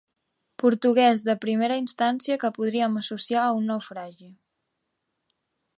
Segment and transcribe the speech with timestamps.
[0.61, 4.31] Portuguès de primera instància que podríem associar a un naufragi.